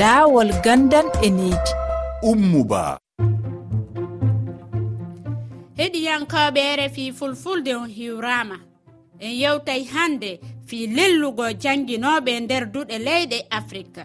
laawol 0.00 0.50
gandan 0.64 1.06
e 1.22 1.30
needi 1.30 1.72
ummuba 2.30 2.98
heɗiyankoɓe 5.78 6.62
rfi 6.80 7.12
fulfulde 7.18 7.72
on 7.76 7.90
hiwrama 7.90 8.58
en 9.18 9.32
yewtay 9.42 9.82
hande 9.94 10.40
fi 10.66 10.86
lellugo 10.86 11.46
jannginoɓe 11.62 12.40
nder 12.40 12.64
duɗe 12.72 12.96
leyɗe 13.06 13.38
afrika. 13.50 14.04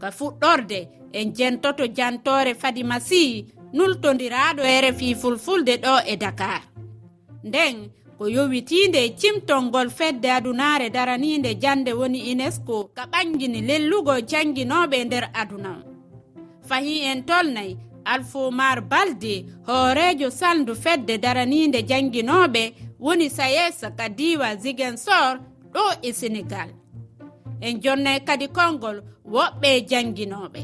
Ka 0.00 0.08
fuɗɗorde 0.10 0.88
en 1.12 1.34
jentoto 1.36 1.84
jantore 1.96 2.54
fadi 2.54 2.82
masihi 2.84 3.46
nultodiraɗo 3.72 4.62
rfi 4.84 5.14
fulfulde 5.14 5.74
ɗo 5.84 5.94
e 6.06 6.16
dakar. 6.16 6.62
Nden 7.44 7.76
ko 8.20 8.28
yowitinde 8.28 9.16
cimtolngol 9.16 9.88
fedde 9.90 10.28
adunare 10.32 10.90
daraniinde 10.92 11.54
jande 11.62 11.92
woni 11.92 12.20
unesco 12.32 12.90
ka 12.94 13.04
ɓangini 13.12 13.60
lellugo 13.68 14.14
jannginooɓe 14.30 14.98
nder 15.04 15.24
aduna. 15.40 15.72
Fahi 16.68 16.94
en 17.10 17.20
tolnayi 17.28 17.78
alfomar 18.04 18.78
balde 18.90 19.34
hoorejo 19.66 20.28
saldu 20.30 20.74
fedde 20.74 21.14
daraniinde 21.24 21.80
jannginooɓe 21.90 22.62
woni 23.04 23.30
sayes 23.30 23.78
ka 23.98 24.06
diwa 24.18 24.48
ziguensor 24.62 25.34
ɗo 25.74 25.84
e 26.02 26.12
sénégal 26.12 26.68
en 27.66 27.80
jonnay 27.82 28.20
kadi 28.28 28.46
konngol 28.48 28.98
woɓɓe 29.34 29.70
jannginooɓe 29.90 30.60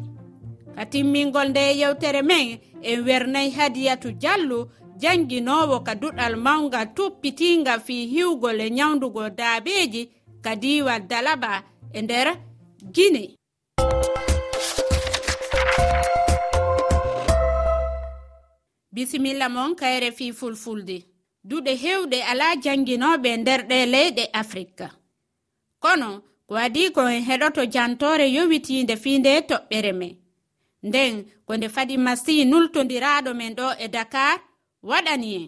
ka 0.76 0.82
timmingol 0.92 1.48
nde 1.50 1.62
yewtere 1.80 2.22
men 2.22 2.58
en 2.82 3.00
wernayi 3.06 3.50
hadiyatu 3.58 4.08
diallo 4.20 4.68
janginowo 5.00 5.80
ka 5.86 5.94
duɗal 5.94 6.36
mawga 6.36 6.86
tuppitinga 6.96 7.74
fi 7.86 8.06
hiwgol 8.12 8.60
e 8.60 8.70
nyawdugo 8.70 9.30
daabeji 9.38 10.02
ka 10.44 10.52
diwal 10.62 11.02
dalaba 11.10 11.52
e 11.92 12.02
nder 12.02 12.28
guine 12.94 13.36
bisimilla 18.96 19.48
mon 19.48 19.74
kayre 19.74 20.10
fi 20.12 20.32
fulfulde. 20.32 21.04
Duɗe 21.44 21.72
hewɗe 21.82 22.18
ala 22.30 22.56
janginoɓe 22.64 23.36
nder 23.36 23.60
ɗe 23.68 23.86
leyɗe 23.92 24.24
afrika. 24.32 24.86
Kono 25.82 26.22
ko 26.48 26.54
adi 26.64 26.90
ko 26.90 27.02
en 27.08 27.22
heɗoto 27.28 27.62
jantore 27.74 28.26
yowitinde 28.36 28.96
fi 28.96 29.18
nde 29.18 29.40
toɓɓere 29.48 29.92
men 29.92 30.14
nden 30.82 31.14
ko 31.46 31.56
nde 31.56 31.68
fadi 31.68 31.96
masi 31.98 32.44
nultodiraɗo 32.44 33.30
men 33.34 33.54
ɗo 33.58 33.66
e 33.84 33.88
dakar 33.88 34.38
waɗani 34.88 35.28
en. 35.36 35.44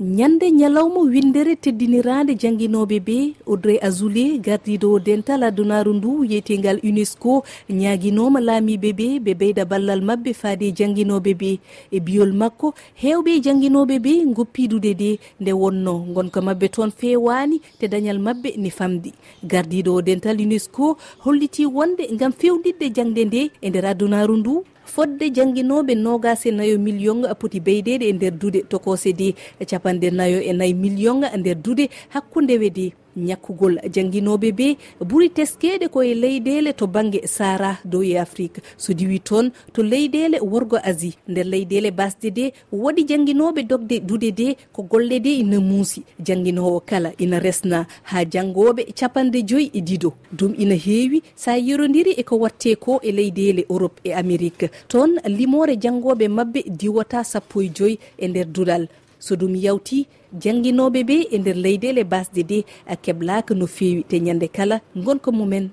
Ñande 0.00 0.46
ñalawma 0.60 1.00
windere 1.12 1.52
teddinirande 1.64 2.32
jangguinoɓe 2.42 2.96
ɓe 3.06 3.16
audrey 3.50 3.78
azoulé 3.86 4.24
gardido 4.46 4.88
dental 5.06 5.42
adunaru 5.48 5.92
ndu 5.94 6.10
wiyetegal 6.20 6.78
unesco 6.88 7.32
ñaguinoma 7.80 8.38
laamiɓe 8.48 8.88
ɓe 8.98 9.06
ɓe 9.24 9.32
ɓeyda 9.40 9.62
ballal 9.70 10.00
mabɓe 10.08 10.30
faade 10.40 10.66
jangguinoɓe 10.78 11.32
ɓe 11.40 11.50
e 11.90 11.98
biyol 12.06 12.32
makko 12.40 12.66
hewɓe 13.02 13.32
jangguinoɓe 13.44 13.94
ɓe 14.04 14.12
goppidude 14.36 14.92
de 15.02 15.10
nde 15.40 15.52
wonno. 15.60 15.94
Gonka 16.14 16.40
mabɓe 16.46 16.66
toon 16.74 16.90
fewani 17.00 17.56
te 17.78 17.84
dañal 17.92 18.18
mabɓe 18.26 18.48
ne 18.62 18.70
famdi. 18.78 19.10
Gardido 19.50 19.92
dental 20.08 20.36
unesco 20.44 20.86
holliti 21.24 21.62
wonde 21.76 22.02
gam 22.20 22.32
fewɗiɗde 22.40 22.86
jangde 22.96 23.22
nde 23.28 23.40
e 23.60 23.66
nder 23.70 23.86
adunaru 23.92 24.34
ndu 24.40 24.54
fodde 24.94 25.26
jangguinoɓe 25.36 25.92
nogas 26.04 26.40
e 26.46 26.50
nayo 26.58 26.76
million 26.86 27.18
poti 27.40 27.58
beydede 27.66 28.04
e 28.08 28.12
nder 28.16 28.32
duude 28.40 28.60
to 28.70 28.76
kosedi 28.84 29.28
e 29.60 29.64
capanɗe 29.70 30.08
nayo 30.18 30.38
e 30.40 30.52
nayyi 30.58 30.74
million 30.74 31.18
nder 31.40 31.56
duude 31.64 31.84
hakkude 32.14 32.54
weedi. 32.62 32.86
ñakkugol 33.26 33.74
jangguinoɓe 33.94 34.48
ɓe 34.58 34.76
ɓuuri 35.08 35.28
teskede 35.30 35.88
koye 35.88 36.14
leyɗele 36.14 36.72
to 36.78 36.86
banggue 36.86 37.26
sara 37.26 37.78
dowi 37.84 38.12
e 38.12 38.18
afrique. 38.18 38.60
So 38.76 38.92
diwi 38.92 39.20
toon 39.20 39.50
to 39.72 39.82
leyɗele 39.82 40.40
worgo 40.40 40.76
asie 40.82 41.14
nder 41.28 41.46
leyɗele 41.46 41.90
basde 41.90 42.30
de 42.30 42.52
waɗi 42.72 43.02
jangguinoɓe 43.08 43.62
dogde 43.70 44.00
duude 44.00 44.30
de 44.32 44.56
ko 44.72 44.82
golle 44.82 45.20
de 45.20 45.30
ina 45.42 45.60
muusi. 45.60 46.02
Jangguinowo 46.26 46.80
kala 46.80 47.12
ina 47.18 47.38
resna 47.40 47.86
ha 48.04 48.24
janggoɓe 48.24 48.92
capanɗe 48.98 49.42
joyyi 49.48 49.70
e 49.74 49.80
ɗiɗo 49.80 50.10
ɗum 50.38 50.54
ina 50.58 50.74
heewi 50.74 51.22
sa 51.36 51.56
yerodiri 51.56 52.12
eko 52.20 52.36
watte 52.38 52.76
ko 52.76 53.00
e 53.02 53.10
leyɗele 53.12 53.66
europe 53.70 54.00
e 54.04 54.12
amérique 54.12 54.70
toon 54.88 55.10
limore 55.26 55.76
janggoɓe 55.82 56.28
mabɓe 56.28 56.60
diwata 56.80 57.24
sappo 57.24 57.60
e 57.62 57.68
joyyi 57.76 57.98
e 58.18 58.28
nder 58.28 58.46
duuɗal 58.54 58.88
so 59.18 59.32
ɗum 59.40 59.54
yawti 59.64 59.98
jangguinoɓe 60.42 61.00
ɓe 61.08 61.16
e 61.34 61.38
nder 61.38 61.56
leyɗele 61.64 62.02
basɗe 62.12 62.42
ɗe 62.50 62.58
keblaka 63.04 63.52
no 63.54 63.66
fewi 63.76 64.02
te 64.10 64.16
ñande 64.26 64.46
kala 64.56 64.76
gonka 65.04 65.30
mumen. 65.38 65.66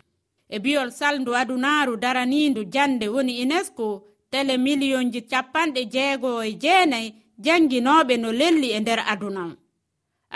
E 0.49 0.57
biyol 0.63 0.89
salndu 0.99 1.31
adunaaru 1.41 1.93
daranindu 2.03 2.61
jannde 2.73 3.05
woni 3.13 3.33
unesco 3.43 3.87
tele 4.31 4.53
miliyonji 4.57 5.21
capanɗe 5.31 5.81
jeego 5.93 6.31
e 6.43 6.51
jeenayi 6.63 7.13
jannginooɓe 7.45 8.13
no 8.23 8.29
lelli 8.39 8.67
e 8.71 8.79
nder 8.79 8.99
aduna. 9.13 9.43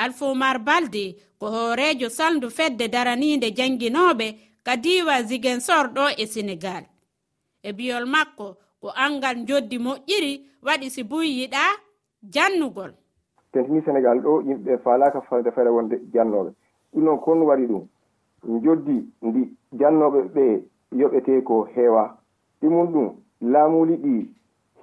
Alfomar 0.04 0.58
balde 0.68 1.04
ko 1.40 1.46
hoorejo 1.56 2.08
salndu 2.18 2.48
fedde 2.58 2.86
daraniinde 2.94 3.48
jannginooɓe 3.58 4.28
kadiwa 4.66 5.16
ziguensorɗo 5.30 6.04
e 6.18 6.26
sénégal 6.34 6.84
e 7.64 7.70
biyol 7.78 8.06
makko 8.06 8.48
ko 8.82 8.88
angal 9.06 9.38
joddi 9.48 9.78
moƴƴiri 9.86 10.34
waɗi 10.66 10.88
si 10.96 11.02
buy 11.10 11.28
yiɗa 11.40 11.64
jannugol. 12.24 12.94
Tentini 13.52 13.82
sénégal 13.82 14.22
ɗo 14.22 14.42
yimɓeɓe 14.42 14.78
falaka 14.84 15.22
fade 15.22 15.52
fere 15.52 15.70
wonde 15.70 15.96
jannoɓe. 16.14 16.52
Ɗum 16.94 17.04
noon 17.04 17.20
kon 17.20 17.42
waɗi 17.42 17.66
ɗum. 17.68 17.84
Joddi 18.64 19.12
ndi 19.22 19.58
jannoɓe 19.80 20.22
ɓe 20.34 20.64
yoɓete 20.92 21.44
ko 21.44 21.68
heewa. 21.76 22.18
Ɗumum 22.62 22.88
ɗum 22.92 23.10
laamuli 23.42 23.98
ɗi 23.98 24.30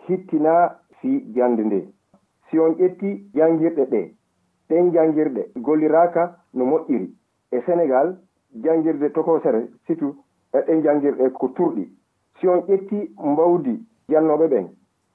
hittina 0.08 0.78
fi 1.00 1.24
jande 1.34 1.60
nde. 1.64 1.88
Si 2.48 2.58
on 2.58 2.74
ƴetti 2.74 3.30
janngirɗe 3.34 3.84
ɗe. 3.90 4.14
Ɗen 4.68 4.92
janngirɗe 4.92 5.50
golliraaka 5.56 6.36
no 6.54 6.64
moƴƴiri. 6.64 7.14
E 7.52 7.60
sénégal 7.62 8.18
janngirde 8.62 9.12
tokosere 9.12 9.68
surtout 9.86 10.16
e 10.52 10.58
ɗen 10.66 10.82
janngirɗe 10.82 11.30
ko 11.32 11.48
turɗi. 11.48 11.88
Si 12.40 12.48
on 12.48 12.60
ƴetti 12.66 13.14
mbawdi 13.18 13.80
jannoɓe 14.08 14.48
ɓen 14.48 14.68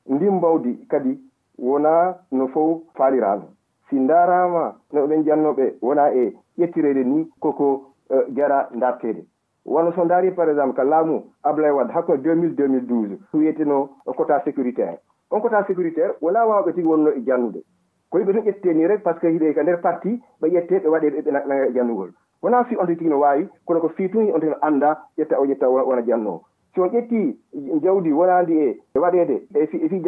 ndin 0.07 0.31
mbawdi 0.37 0.85
kadi 0.87 1.19
wona 1.57 2.15
no 2.31 2.47
fof 2.47 2.81
faalirano 2.97 3.47
si 3.89 3.99
darama 4.07 4.75
no 4.93 5.07
ɓen 5.07 5.23
jannoɓe 5.23 5.75
wona 5.81 6.13
e 6.13 6.33
ƴettirede 6.57 7.03
ni 7.03 7.29
koko 7.39 7.93
uh, 8.09 8.23
jara 8.35 8.69
dartede 8.73 9.25
wono 9.65 9.91
so 9.93 10.05
daari 10.05 10.31
par 10.31 10.49
exemple 10.49 10.75
ka 10.75 10.83
laamu 10.83 11.23
ablay 11.43 11.71
wad 11.71 11.91
hakko 11.91 12.15
2000 12.15 12.55
2012 12.55 13.17
wiyeteno 13.33 13.89
quota 14.17 14.41
sécuritaire. 14.45 14.97
On 15.31 15.39
quota 15.39 15.63
sécuritaire 15.67 16.15
wona 16.21 16.45
wawɓe 16.45 16.73
tigi 16.73 16.87
wonno 16.87 17.09
e 17.11 17.21
jannude. 17.25 17.63
Ko 18.09 18.17
yimɓe 18.19 18.33
tun 18.33 18.43
ɗum 18.51 18.77
ni 18.77 18.87
rek 18.87 19.03
par 19.03 19.15
ce 19.15 19.19
que 19.21 19.27
hiɗe 19.27 19.53
ka 19.53 19.63
nder 19.63 19.81
parti 19.81 20.21
ɓe 20.41 20.47
ƴette 20.49 20.79
ɓe 20.83 20.87
waɗe 20.89 21.09
ɓe 21.09 21.31
nanga 21.31 21.71
jannugol. 21.73 22.11
Wona 22.41 22.63
fi 22.63 22.75
onto 22.75 22.93
tigi 22.95 23.09
no 23.09 23.19
wawi 23.19 23.47
kono 23.65 23.79
ko 23.79 23.89
fi 23.89 24.09
tun 24.09 24.31
onto 24.33 24.47
no 24.47 24.55
anda 24.61 24.97
ƴetta 25.17 25.39
o 25.39 25.45
ƴetta 25.45 25.69
wona 25.69 26.01
jannowo 26.01 26.41
so 26.75 26.85
ƴetti 26.87 27.35
jawdi 27.81 28.11
wonandi 28.13 28.53
e, 28.57 28.79
e 28.95 28.99
waɗede 28.99 29.41
e 29.55 29.67
fi 29.67 29.77
e 29.77 29.99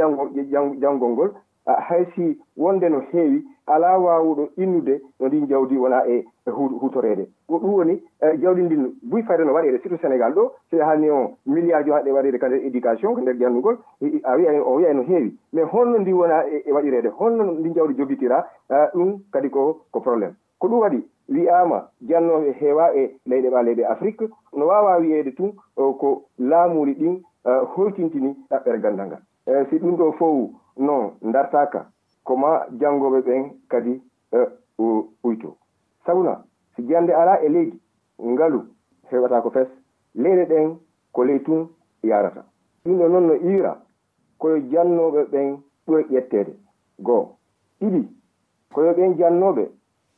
janngol 0.79 1.09
ngol 1.09 1.31
haysi 1.65 2.37
wonde 2.57 2.89
no 2.89 2.99
heewi 3.11 3.43
alaa 3.67 3.97
waawuɗo 3.97 4.49
innude 4.57 5.01
no 5.19 5.27
ndin 5.27 5.47
jawdi 5.47 5.77
wonaa 5.77 6.05
e, 6.07 6.25
e 6.47 6.49
huutoreede. 6.51 7.27
Ko 7.47 7.57
ɗum 7.59 7.73
woni 7.73 8.03
jawdi 8.41 8.61
ndin 8.61 8.95
buy 9.03 9.21
fayde 9.23 9.43
no 9.45 9.53
waɗeede 9.53 9.79
surtout 9.81 10.01
sénégal 10.01 10.33
ɗo 10.33 10.51
so 10.69 10.77
hanni 10.83 11.09
on 11.09 11.35
milliard 11.45 11.85
jo 11.87 11.93
haɗe 11.93 12.11
waɗeede 12.11 12.37
ka 12.39 12.47
nder 12.47 12.65
éducation 12.65 13.15
ko 13.15 13.21
nder 13.21 13.37
janndugol 13.39 13.77
a 14.23 14.35
wiya 14.35 14.63
o 14.63 14.75
wiya 14.75 14.93
no 14.93 15.03
heewi. 15.03 15.37
Mais 15.53 15.65
holno 15.71 15.99
ndi 15.99 16.13
wonaa 16.13 16.43
e 16.47 16.71
waɗireede 16.71 17.07
holno 17.17 17.43
ndi 17.43 17.69
jawdi 17.73 17.93
jogitiraa 17.95 18.43
ɗum 18.93 19.19
kadi 19.31 19.49
ko 19.49 19.79
ko 19.91 19.99
probléme 19.99 20.35
ko 20.59 20.67
ɗum 20.67 20.79
waɗi 20.79 20.99
wi'aama 21.29 21.89
jannoɓe 22.01 22.51
heewa 22.59 22.95
e 22.95 23.15
leyɗe 23.25 23.49
ɓaa 23.49 23.63
leyɗe 23.63 23.83
afrique. 23.85 24.29
No 24.53 24.65
wawa 24.67 24.97
wi'eede 24.99 25.31
tun 25.35 25.53
ko 25.75 26.23
laamuuri 26.39 26.93
ɗin 26.93 27.21
e, 27.45 27.51
hoytintini 27.75 28.35
ɗaɓɓere 28.49 28.79
ganndal 28.81 29.07
ngal. 29.07 29.21
E, 29.47 29.65
si 29.69 29.77
ɗum 29.79 29.95
ɗo 29.97 30.11
fof 30.13 30.49
non 30.77 31.11
dartaka 31.21 31.87
koma 32.23 32.65
janngoɓe 32.79 33.21
ɓen 33.21 33.51
kadi 33.69 34.01
e, 34.31 34.37
uyto. 35.23 35.57
Sabuna 36.05 36.43
si 36.75 36.83
jannde 36.87 37.11
ala 37.13 37.39
e 37.43 37.49
leydi 37.49 37.79
ngalu 38.21 38.59
heɓata 39.11 39.41
ko 39.41 39.49
fes. 39.49 39.67
Leyɗe 40.15 40.45
ɗen 40.45 40.77
ko 41.11 41.23
ley 41.23 41.39
tun 41.43 41.67
yarata. 42.03 42.43
Ɗum 42.85 42.97
ɗo 42.99 43.07
noon 43.07 43.27
no 43.27 43.33
iwira 43.35 43.81
koyo 44.39 44.57
jannoɓe 44.71 45.23
ɓen 45.31 45.57
ɓuri 45.87 46.03
ƴettede. 46.11 46.53
Goo 46.99 47.35
ɗiɗi 47.81 48.07
koyo 48.73 48.93
ɓen 48.93 49.15
jannoɓe 49.17 49.69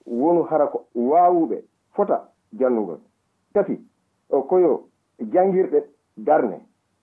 wonu 0.06 0.42
hara 0.50 0.66
ko 0.74 0.78
waawuɓe 1.10 1.58
fota 1.96 2.18
janndugol 2.60 3.00
tati 3.54 3.76
o 4.30 4.38
koyo 4.50 4.72
janngirɗe 5.34 5.80
darne. 6.28 6.58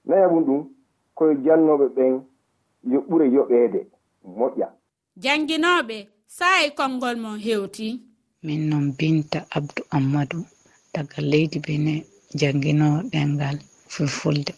Nayaɓum 0.08 0.42
ɗum 0.46 0.60
koyo 1.16 1.32
jannoɓe 1.44 1.86
ɓen 1.96 2.12
yo 2.92 2.98
ɓure 3.08 3.26
yoɓeede 3.34 3.80
moƴƴa. 4.38 4.66
Jannginoɓe 5.24 5.96
saayi 6.36 6.66
konngol 6.78 7.16
mon 7.24 7.38
hewti. 7.46 7.86
Min 8.46 8.60
noon 8.70 8.86
binta 8.98 9.38
abdou 9.56 9.84
ammadou 9.96 10.42
daga 10.94 11.18
leydi 11.30 11.58
bene 11.66 11.92
jannginowo 12.40 12.98
ɗengal 13.12 13.56
fulfulde. 13.92 14.52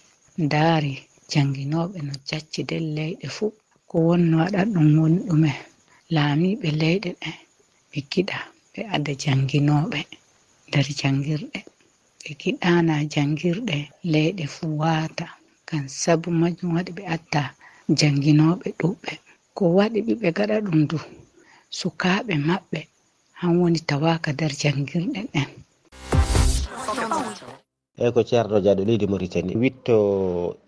Ndaari 0.45 0.93
jannginoɓe 1.33 1.99
no 2.07 2.13
jacci 2.29 2.29
jacciden 2.31 2.85
leyɗe 2.97 3.27
fuu. 3.37 3.51
Ko 3.89 3.97
wonno 4.07 4.35
waɗat 4.43 4.69
ɗum 4.75 4.89
woni 5.01 5.19
ɗume. 5.29 5.51
Laamiɓe 6.15 6.69
leyɗe 6.81 7.11
ɗen 7.21 7.37
ɓe 7.95 8.01
giɗa 8.13 8.39
ɓe 8.73 8.81
ada 8.95 9.13
janginoɓe 9.23 10.01
nder 10.69 10.87
jangirɗe. 11.01 11.61
Ɓe 12.23 12.31
giɗana 12.41 12.95
jangirɗe 13.13 13.77
leyɗe 14.13 14.45
fu 14.55 14.65
wata. 14.81 15.27
Ngam 15.65 15.85
sabu 16.01 16.29
majum 16.41 16.71
waɗi 16.77 16.93
ɓe 16.99 17.05
adda 17.15 17.43
janginoɓe 17.99 18.69
ɗuɓɓe. 18.81 19.13
Ko 19.57 19.63
waɗi 19.79 19.99
ɓiɓe 20.07 20.29
gaɗa 20.37 20.57
ɗum 20.67 20.81
du 20.91 20.99
sukaɓe 21.79 22.35
maɓɓe 22.49 22.81
han 23.39 23.53
woni 23.61 23.81
tawaka 23.89 24.29
nder 24.35 24.53
jangirɗe 24.61 25.21
ɗen. 25.33 25.49
eyyi 28.01 28.11
ko 28.15 28.21
ceerno 28.29 28.59
diaɗo 28.65 28.83
leydi 28.89 29.07
maritani 29.07 29.53
witto 29.63 29.97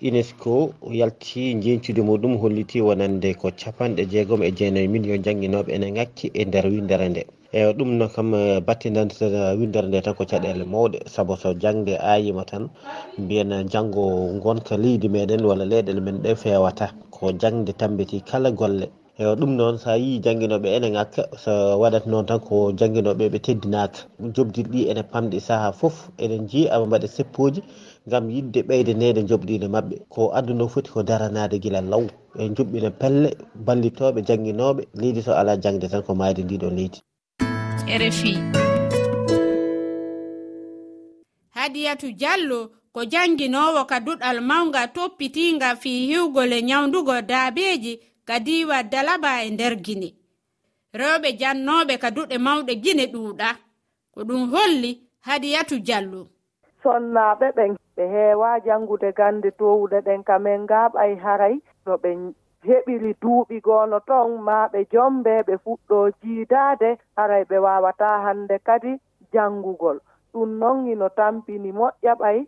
unesco 0.08 0.54
yalti 1.00 1.42
jencude 1.62 1.98
muɗum 2.08 2.34
holliti 2.42 2.78
wonande 2.86 3.28
ko 3.40 3.46
capanɗe 3.60 4.02
jeegom 4.12 4.42
e 4.46 4.50
jeenayyi 4.58 4.86
e 4.86 4.92
million 4.94 5.22
jangguinoɓe 5.24 5.70
ene 5.76 5.86
ngakki 5.94 6.26
e 6.30 6.42
nder 6.46 6.64
windere 6.72 7.06
nde. 7.10 7.22
Eyi 7.56 7.72
ɗum 7.78 7.90
no 7.98 8.06
kam 8.14 8.28
eh, 8.34 8.60
battinanta 8.66 9.24
windere 9.58 9.86
nde 9.88 10.00
tan 10.04 10.14
ko 10.14 10.22
caɗele 10.30 10.64
mawɗe. 10.72 10.98
Saabu 11.14 11.34
so 11.42 11.50
jangde 11.62 11.94
ayima 11.98 12.44
tan 12.50 12.70
mbiyen 13.18 13.50
janggo 13.72 14.04
gonka 14.42 14.76
leydi 14.82 15.08
meɗen 15.08 15.42
walla 15.48 15.64
leyɗele 15.66 16.00
men 16.00 16.22
ɗe 16.22 16.30
fewata 16.42 16.86
ko 17.10 17.32
jangde 17.40 17.72
tambiti 17.80 18.20
kala 18.22 18.50
golle. 18.52 18.86
eyo 19.18 19.34
ɗum 19.36 19.56
noon 19.56 19.78
sa 19.78 19.96
yi 19.96 20.20
jangguinoɓe 20.20 20.68
ene 20.76 20.88
ngakka 20.90 21.22
so 21.42 21.78
waɗat 21.80 22.04
noon 22.06 22.26
tan 22.26 22.40
ko 22.40 22.72
jangguinoɓe 22.78 23.28
ɓe 23.32 23.38
teddinaka 23.40 23.98
jobdirɗi 24.34 24.80
ene 24.90 25.02
pamɗi 25.02 25.40
saaha 25.40 25.72
foof 25.72 25.96
eɗen 26.18 26.48
jiiya 26.50 26.74
aɓe 26.74 26.84
mbaɗa 26.86 27.08
seppoji 27.08 27.60
gam 28.10 28.30
yidde 28.30 28.60
ɓeydanede 28.68 29.20
jobɗiɗe 29.28 29.68
mabɓe 29.74 29.96
ko 30.12 30.20
adduno 30.38 30.68
foti 30.68 30.90
ko 30.90 31.02
daranade 31.02 31.56
guila 31.62 31.80
law. 31.80 32.04
E 32.38 32.48
juɓɓina 32.48 32.90
pelle 32.90 33.28
ballitoɓe 33.66 34.20
jangguinoɓe 34.28 34.82
leydi 35.00 35.22
so 35.22 35.32
ala 35.32 35.56
jangde 35.56 35.88
tan 35.88 36.02
ko 36.02 36.14
mayde 36.14 36.42
ndiɗo 36.44 36.68
leydi. 36.76 36.98
Rfi 37.88 38.32
hadiyatu 41.56 42.12
diallo 42.12 42.70
ko 42.92 43.00
janguinowo 43.04 43.84
ka 43.88 44.00
duɗal 44.00 44.40
mawga 44.40 44.88
toppitinga 44.88 45.76
fi 45.76 46.06
hiwgole 46.06 46.62
nyawdugo 46.62 47.22
daabeji 47.22 48.00
ka 48.28 48.36
diwa 48.46 48.82
dalaba 48.92 49.32
e 49.46 49.50
nder 49.54 49.74
gine 49.84 50.08
rewɓe 51.00 51.28
jannoɓe 51.40 51.94
ka 52.02 52.08
duɗe 52.16 52.36
mawɗe 52.46 52.72
gine 52.84 53.04
ɗuuɗa. 53.12 53.48
Ko 54.14 54.20
ɗum 54.28 54.42
holli 54.52 54.90
hadiyatu 55.26 55.76
diallo 55.86 56.20
sonnaɓe 56.82 57.46
ɓen 57.56 57.72
ɓe 57.96 58.04
heewa 58.14 58.50
janngude 58.66 59.08
gande 59.18 59.50
towude 59.58 59.98
ɗen 60.06 60.20
kamen 60.28 60.60
ngaaɓay 60.66 61.12
haray 61.24 61.54
no 61.86 61.92
ɓe 62.02 62.10
heɓiri 62.68 63.10
duuɓi 63.22 63.56
goono 63.66 63.98
ton 64.08 64.28
ma 64.46 64.56
ɓe 64.72 64.80
jombe 64.92 65.32
ɓe 65.46 65.54
fuɗɗo 65.64 65.98
jiidaade 66.22 66.88
haray 67.16 67.42
ɓe 67.50 67.56
waawata 67.64 68.08
hannde 68.24 68.56
kadi 68.66 68.92
janngugol 69.32 69.98
ɗum 70.32 70.50
noon 70.60 70.86
ino 70.92 71.08
tampini 71.18 71.70
moƴƴa 71.78 72.12
ɓay 72.22 72.38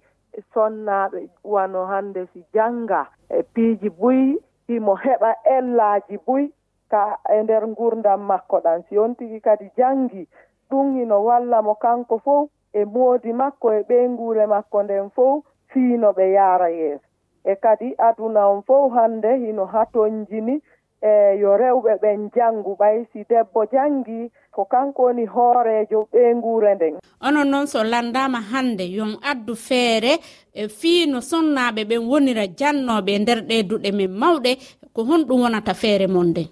sonnaaɓe 0.54 1.18
wano 1.52 1.80
hannde 1.90 2.20
si 2.32 2.40
jannga. 2.54 3.00
E 3.30 3.42
piiji 3.52 3.88
buyi 3.98 4.38
imo 4.76 4.94
heɓa 5.04 5.30
ellaaji 5.56 6.16
buy 6.26 6.44
ka 6.90 7.02
e 7.34 7.42
nder 7.42 7.62
ngurdam 7.68 8.20
makko 8.30 8.56
ɗan. 8.64 8.82
Si 8.88 8.98
on 8.98 9.14
tigi 9.16 9.40
kadi 9.40 9.70
janngi 9.76 10.28
ɗum 10.70 10.96
ino 11.02 11.16
walla 11.24 11.62
mo 11.62 11.74
kanko 11.74 12.18
fof 12.18 12.48
e 12.72 12.84
moodi 12.84 13.32
makko 13.32 13.72
e 13.72 13.80
ɓey 13.88 14.08
nguure 14.08 14.46
makko 14.46 14.82
nden 14.82 15.10
fof 15.10 15.44
fiino 15.70 16.08
ɓe 16.16 16.24
yaara 16.36 16.68
yeeso. 16.70 17.06
E 17.44 17.54
kadi 17.56 17.94
aduna 17.98 18.48
on 18.48 18.62
fof 18.62 18.92
hannde 18.92 19.30
hino 19.42 19.64
hatonjini 19.66 20.60
e 21.02 21.38
yo 21.40 21.56
rewɓe 21.56 21.92
ɓen 22.02 22.30
janngu 22.34 22.76
ɓay 22.80 23.06
si 23.12 23.24
debbo 23.28 23.64
janngi 23.72 24.30
ko 24.50 24.64
kanko 24.64 25.02
woni 25.02 25.24
hoorejo 25.26 26.08
ɓeengure 26.12 26.74
nden. 26.74 26.94
Onon 27.26 27.48
noon 27.50 27.66
so 27.66 27.84
landama 27.84 28.40
hannde 28.40 28.84
yon 28.84 29.18
addu 29.22 29.54
feere 29.54 30.18
e, 30.54 30.68
fii 30.68 31.06
no 31.06 31.20
sonnaaɓe 31.20 31.84
ɓen 31.84 32.02
wonira 32.10 32.44
jannooɓe 32.58 33.10
e 33.14 33.18
nder 33.18 33.40
ɗe 33.48 33.62
duɗe 33.68 33.90
men 33.92 34.10
mawɗe 34.20 34.50
ko 34.94 35.00
honɗum 35.04 35.42
wonata 35.42 35.74
feere 35.74 36.06
mon 36.06 36.26
nden 36.30 36.48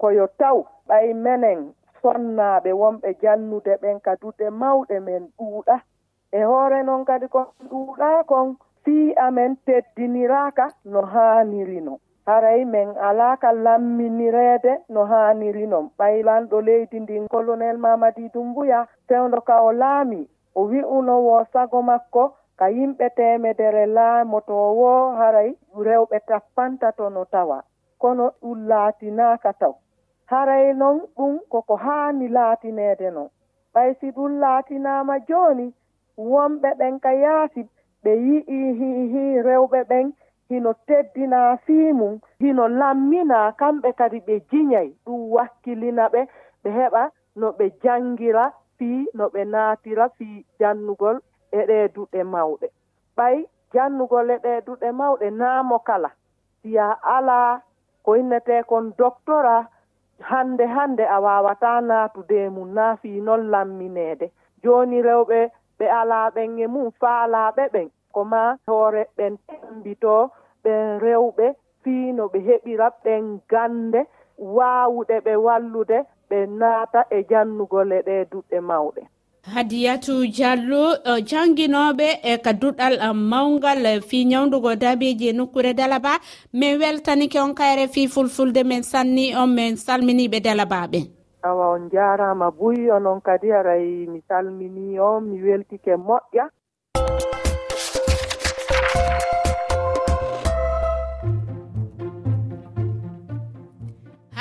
koyo 0.00 0.26
taw 0.38 0.64
ɓay 0.88 1.14
menen 1.14 1.72
sonnaaɓe 2.02 2.70
wonɓe 2.72 3.08
jannude 3.22 3.72
ɓen 3.82 4.00
ka 4.04 4.12
duɗe 4.20 4.46
mawɗe 4.50 4.96
men 5.06 5.22
ɗuuɗa. 5.38 5.76
E 6.32 6.40
hoore 6.48 6.82
noon 6.82 7.04
kadi 7.04 7.26
kon 7.28 7.46
ɗuuɗa 7.70 8.24
kon 8.30 8.56
fii 8.84 9.14
amen 9.26 9.56
teddiniraaka 9.66 10.64
no 10.92 11.00
haanirino 11.12 11.94
haray 12.26 12.64
min 12.64 12.88
alaaka 13.08 13.52
lamminireede 13.52 14.72
no 14.88 15.04
haaniri 15.10 15.66
noon 15.66 15.86
ɓaylanɗo 15.98 16.60
leydi 16.68 17.00
ndin 17.00 17.28
colonel 17.28 17.76
mamadi 17.84 18.28
dumbuya 18.34 18.86
fewdo 19.08 19.40
ka 19.48 19.56
o 19.68 19.72
laami 19.72 20.20
o 20.54 20.60
wi'unowo 20.70 21.44
sago 21.52 21.82
makko 21.82 22.24
ka 22.58 22.66
yimɓe 22.76 23.06
temedere 23.16 23.84
laamotowo 23.96 24.90
haray 25.18 25.50
rewɓe 25.86 26.18
tappantato 26.28 27.08
no 27.10 27.24
tawa. 27.24 27.58
Kono 28.00 28.26
ɗum 28.42 28.58
laatinaaka 28.70 29.52
taw. 29.60 29.74
Haray 30.30 30.72
noon 30.74 30.98
ɗum 31.16 31.38
koko 31.52 31.76
haani 31.76 32.28
laatineede 32.28 33.10
noon 33.10 33.28
ɓay 33.74 33.94
si 34.00 34.10
ɗum 34.16 34.32
laatinaama 34.42 35.14
jooni 35.28 35.66
wonɓe 36.18 36.68
ɓen 36.78 37.00
ka 37.00 37.12
yaasi 37.24 37.62
ɓe 38.04 38.12
yi'i 38.26 38.58
hihi 38.78 39.42
rewɓe 39.46 39.80
ɓen 39.90 40.12
hino 40.50 40.72
teddina 40.86 41.56
fii 41.66 41.92
mum 41.92 42.14
hino 42.42 42.64
lammina 42.80 43.38
kamɓe 43.60 43.88
kadi 43.98 44.18
ɓe 44.26 44.34
jiñay 44.50 44.88
ɗum 45.04 45.20
wakkilina 45.34 46.04
ɓe 46.12 46.20
ɓe 46.62 46.68
heɓa 46.78 47.02
no 47.40 47.46
ɓe 47.58 47.64
janngira 47.82 48.44
fii 48.78 49.06
no 49.18 49.24
ɓe 49.34 49.40
naatira 49.52 50.06
fii 50.16 50.36
jannugol 50.60 51.16
e 51.58 51.60
ɗee 51.68 51.88
duɗe 51.94 52.20
mawɗe. 52.32 52.66
Ɓay 53.16 53.36
jannugol 53.74 54.28
e 54.30 54.36
ɗee 54.44 54.60
duɗe 54.66 54.88
mawɗe 55.00 55.26
naamo 55.40 55.78
kala. 55.88 56.10
Siya 56.62 56.86
alaa 57.16 57.60
ko 58.04 58.10
innetee 58.20 58.62
kon 58.70 58.92
doctora 58.98 59.56
hannde 60.30 60.64
hannde 60.76 61.04
a 61.14 61.16
waawataa 61.24 61.80
naatude 61.80 62.38
mum 62.54 62.68
naa 62.74 62.96
fii 62.96 63.20
noon 63.26 63.42
lammineede. 63.52 64.26
Jooni 64.62 64.98
rewɓe 65.02 65.38
ɓe 65.78 65.86
alaa 66.00 66.30
ɓen 66.34 66.58
e 66.58 66.66
mum 66.66 66.88
faalaaɓe 67.00 67.62
ɓen. 67.74 67.88
Ko 68.14 68.24
ma 68.24 68.56
hoore 68.66 69.02
ɓen 69.16 69.34
tembitoo 69.46 70.22
ɓen 70.64 70.98
rewɓe 71.04 71.46
fii 71.82 72.12
no 72.16 72.24
ɓe 72.32 72.38
heɓira 72.48 72.86
ɓen 73.04 73.24
gande 73.50 74.00
waawuɗe 74.38 75.16
ɓe 75.26 75.32
wallude 75.46 75.98
ɓe 76.28 76.38
naata 76.60 77.00
e 77.10 77.18
jannugole 77.30 77.98
ɗe 78.06 78.14
duɗɗe 78.30 78.58
mawɗe. 78.68 79.02
Hadiyatu 79.54 80.14
diallo 80.34 80.82
jannginoɓe 81.30 82.06
e 82.22 82.32
ka 82.44 82.52
duɗɗal 82.60 82.94
e, 83.00 83.08
mawgal 83.30 83.86
e, 83.86 84.00
fi 84.08 84.18
ñawdugo 84.30 84.70
daabiji 84.82 85.28
e 85.28 85.32
nokkure 85.32 85.72
dalaba. 85.74 86.12
Min 86.52 86.78
weltanike 86.80 87.38
on 87.40 87.54
kayre 87.54 87.88
fi 87.88 88.06
fulfulde 88.08 88.62
men 88.64 88.82
sanni 88.82 89.34
on 89.34 89.46
min 89.54 89.76
salminiɓe 89.76 90.38
dalabaɓen 90.44 91.06
awa 91.42 91.72
on 91.74 91.88
jarama 91.90 92.50
buy 92.50 92.90
onon 92.90 93.20
kadi 93.20 93.52
aray 93.52 94.06
mi 94.06 94.20
salmini 94.28 94.98
on 95.00 95.20
mi 95.30 95.42
weltike 95.42 95.96
moƴƴa. 95.96 96.44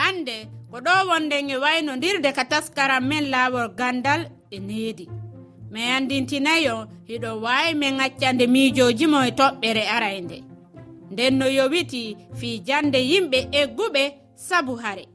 hande 0.09 0.47
ko 0.71 0.77
ɗo 0.85 0.93
wonden 1.09 1.49
e 1.49 1.57
waynodirde 1.63 2.29
ka 2.37 2.43
taskaram 2.51 3.03
men 3.09 3.25
laawol 3.33 3.69
gandal 3.79 4.21
e 4.51 4.57
needi. 4.67 5.05
Mi 5.71 5.81
andintinayo 5.95 6.75
hiɗo 7.07 7.31
wawi 7.45 7.73
min 7.81 7.99
accande 8.05 8.45
miijoji 8.53 9.05
mo 9.07 9.19
e 9.29 9.31
toɓɓere 9.39 9.83
arayde 9.95 10.37
nden 11.11 11.33
no 11.39 11.45
yowiti 11.57 12.17
fii 12.39 12.61
jande 12.67 12.99
yimɓe 13.11 13.39
egguɓe 13.61 14.03
sabu 14.47 14.73
hare. 14.83 15.05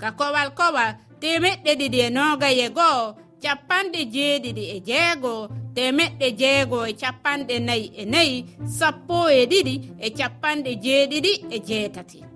Ka 0.00 0.08
kowal 0.18 0.50
kowa 0.58 0.84
temeɗɗe 1.20 1.70
ɗiɗi 1.80 1.98
e 2.06 2.10
nogaye 2.16 2.66
goho 2.76 3.04
capanɗe 3.42 4.00
jeeɗiɗi 4.14 4.64
e 4.74 4.78
jeego 4.88 5.34
temeɗɗe 5.74 6.26
jeego 6.40 6.78
e 6.90 6.92
capanɗe 7.02 7.54
nayi 7.66 7.86
e 8.00 8.04
nayi 8.12 8.36
sappo 8.78 9.16
e 9.30 9.42
ɗiɗi 9.50 9.74
e 10.06 10.08
capanɗe 10.18 10.70
jeeɗiɗi 10.84 11.32
e 11.54 11.58
jeetati. 11.68 12.31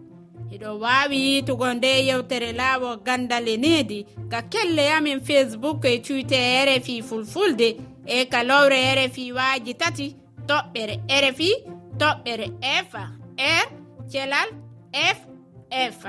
eɗo 0.55 0.71
wawi 0.83 1.17
yitugo 1.27 1.75
nde 1.75 2.07
yewtere 2.09 2.53
laawo 2.53 2.97
gandal 3.07 3.49
e 3.49 3.57
needi 3.57 4.07
ga 4.31 4.43
kelle 4.43 4.93
amin 4.93 5.21
facebook 5.21 5.85
e 5.85 5.99
twitter 5.99 6.67
rfi 6.69 7.03
fulfulde 7.03 7.69
e 8.07 8.25
kalowre 8.33 8.79
rfi 8.99 9.33
waaji 9.33 9.75
tati 9.75 10.17
toɓɓere 10.49 10.95
rfi 11.25 11.51
toɓɓere 12.01 12.47
fa 12.91 13.03
r 13.39 13.67
thelal 14.11 14.49
f 15.71 16.07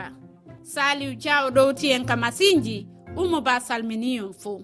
saliu 0.63 1.15
diaw 1.15 1.49
ɗowti 1.55 1.87
en 1.95 2.05
ka 2.05 2.15
masinji 2.15 2.87
umo 3.21 3.41
ba 3.41 3.59
salminion 3.59 4.33
fo 4.33 4.61